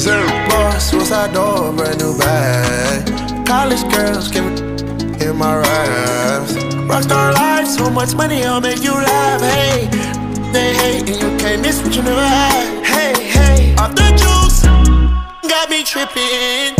[0.00, 3.46] Suicide door, brand new bag.
[3.46, 4.52] College girls give me
[5.22, 6.54] in my raps.
[6.88, 9.42] Rockstar life, so much money, I'll make you laugh.
[9.42, 9.88] Hey,
[10.52, 12.82] they hate and you can't miss what you never had.
[12.82, 14.62] Hey, hey, off the juice,
[15.46, 16.79] got me tripping.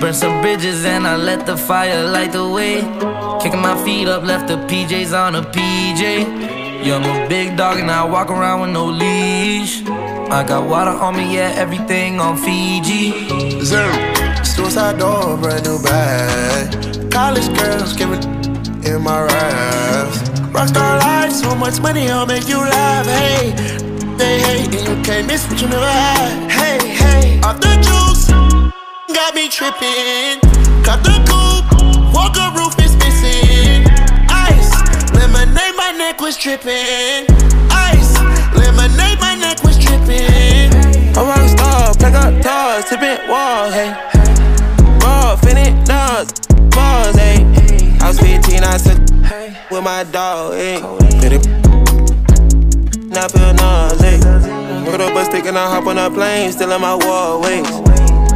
[0.00, 2.76] Burn some bridges and I let the fire light the way.
[3.42, 6.84] Kicking my feet up, left the PJs on a PJ.
[6.84, 9.82] Yeah, I'm a big dog and I walk around with no leash.
[10.30, 13.64] I got water on me, yeah, everything on Fiji.
[13.64, 13.92] Zero.
[14.44, 17.10] Suicide door, brand new bag.
[17.10, 18.18] College girls give me
[18.88, 20.18] in my raps.
[20.54, 23.06] Rockstar life, so much money, I'll make you laugh.
[23.06, 23.50] Hey,
[24.16, 26.50] they hate and you can't miss what you never had.
[26.50, 28.28] Hey, hey, off the juice,
[29.14, 30.40] got me tripping.
[30.84, 33.86] Cut the coupe, walker roof is missing.
[34.28, 34.70] Ice,
[35.12, 37.26] lemonade, my neck was dripping.
[37.70, 38.14] Ice,
[38.54, 40.72] lemonade, my neck was dripping.
[41.16, 43.92] A rock star, pack up toys, tipping walls, hey.
[45.02, 46.32] Raw, finit dogs,
[46.74, 47.44] balls, hey.
[48.00, 50.80] I was 15, I took with my dog, hey.
[53.08, 54.24] Now feel nauseous.
[54.88, 57.87] Put up a stick and I hop on a plane, still in my wallways.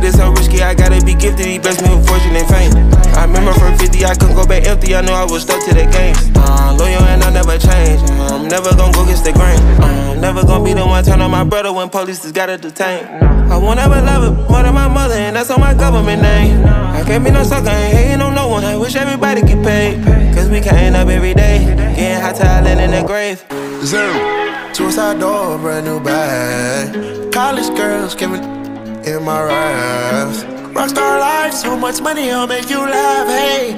[0.02, 1.46] This so risky, I gotta be gifted.
[1.46, 2.74] He blessed me with fortune and fame.
[3.14, 4.96] I remember from 50, I couldn't go back empty.
[4.96, 6.16] I knew I was stuck to the game.
[6.34, 8.02] Uh, loyal and I never change.
[8.10, 9.62] Uh, I'm never gonna go against the grain.
[9.78, 12.58] Uh, I'm never gonna be the one turn on my brother when police just gotta
[12.58, 13.06] detain.
[13.46, 16.66] I won't ever love it more than my mother, and that's on my government name.
[16.66, 18.64] I can't be no sucker, ain't hating on no one.
[18.64, 20.02] I wish everybody get paid.
[20.34, 21.64] Cause we can't up every day.
[21.94, 23.38] Getting hot talent in the grave.
[23.84, 24.72] Zero.
[24.72, 27.30] Suicide door, brand new bag.
[27.30, 28.61] College girls give me
[29.06, 30.44] in my raps.
[30.74, 33.28] Rockstar life, so much money, I'll make you laugh.
[33.28, 33.72] Hey,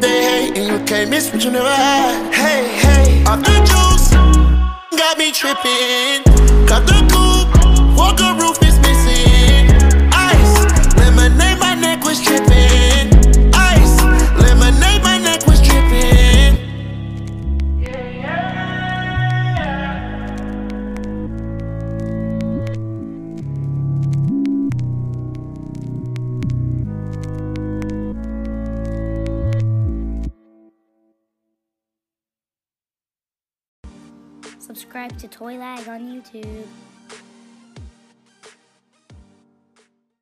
[0.00, 2.34] they hate and you can't miss what you never had.
[2.34, 4.10] Hey, hey, off the juice,
[4.98, 6.33] got me tripping.
[34.64, 36.64] Subscribe to Toy Lag on YouTube.